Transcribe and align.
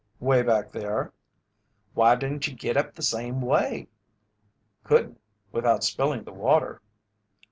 "'Way 0.19 0.41
back 0.41 0.71
there." 0.71 1.13
"Why 1.93 2.15
didn't 2.15 2.47
you 2.47 2.55
git 2.55 2.75
up 2.75 2.95
the 2.95 3.03
same 3.03 3.39
way?" 3.39 3.87
"Couldn't 4.83 5.21
without 5.51 5.83
spilling 5.83 6.23
the 6.23 6.33
water." 6.33 6.81